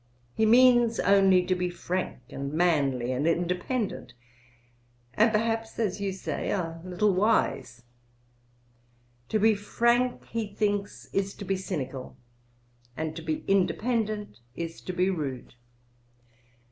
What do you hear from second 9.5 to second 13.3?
frank he thinks is to be cynical, and to